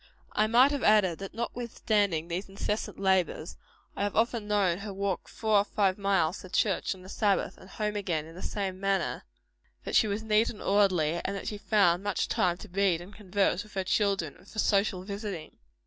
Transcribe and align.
I 0.31 0.47
might 0.47 0.71
have 0.71 0.81
added, 0.81 1.19
that 1.19 1.35
notwithstanding 1.35 2.27
these 2.27 2.49
incessant 2.49 2.99
labors, 2.99 3.55
I 3.95 4.01
have 4.01 4.15
often 4.15 4.47
known 4.47 4.79
her 4.79 4.91
walk 4.91 5.27
four 5.29 5.59
or 5.59 5.63
five 5.63 5.99
miles 5.99 6.39
to 6.39 6.49
church 6.49 6.95
on 6.95 7.03
the 7.03 7.07
Sabbath, 7.07 7.55
and 7.55 7.69
home 7.69 7.95
again 7.95 8.25
in 8.25 8.33
the 8.33 8.41
same 8.41 8.79
manner; 8.79 9.25
that 9.83 9.95
she 9.95 10.07
was 10.07 10.23
neat 10.23 10.49
and 10.49 10.59
orderly; 10.59 11.21
and 11.23 11.35
that 11.35 11.47
she 11.49 11.59
found 11.59 12.01
much 12.01 12.27
time 12.29 12.57
to 12.57 12.67
read 12.69 12.99
and 12.99 13.13
converse 13.13 13.61
with 13.61 13.75
her 13.75 13.83
children, 13.83 14.35
and 14.37 14.47
for 14.47 14.57
social 14.57 15.03
visiting. 15.03 15.57